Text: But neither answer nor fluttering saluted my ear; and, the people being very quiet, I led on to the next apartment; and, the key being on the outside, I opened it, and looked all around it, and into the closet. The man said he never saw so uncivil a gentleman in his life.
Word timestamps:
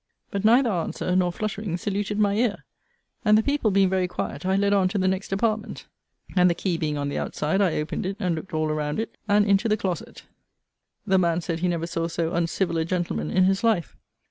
But 0.31 0.43
neither 0.43 0.71
answer 0.71 1.15
nor 1.15 1.31
fluttering 1.31 1.77
saluted 1.77 2.17
my 2.17 2.33
ear; 2.33 2.63
and, 3.23 3.37
the 3.37 3.43
people 3.43 3.69
being 3.69 3.87
very 3.87 4.07
quiet, 4.07 4.47
I 4.47 4.55
led 4.55 4.73
on 4.73 4.87
to 4.87 4.97
the 4.97 5.07
next 5.07 5.31
apartment; 5.31 5.85
and, 6.35 6.49
the 6.49 6.55
key 6.55 6.75
being 6.75 6.97
on 6.97 7.07
the 7.09 7.19
outside, 7.19 7.61
I 7.61 7.75
opened 7.77 8.07
it, 8.07 8.17
and 8.19 8.33
looked 8.33 8.51
all 8.51 8.71
around 8.71 8.99
it, 8.99 9.15
and 9.27 9.45
into 9.45 9.69
the 9.69 9.77
closet. 9.77 10.23
The 11.05 11.19
man 11.19 11.39
said 11.41 11.59
he 11.59 11.67
never 11.67 11.85
saw 11.85 12.07
so 12.07 12.33
uncivil 12.33 12.79
a 12.79 12.83
gentleman 12.85 13.29
in 13.29 13.43
his 13.43 13.63
life. 13.63 13.95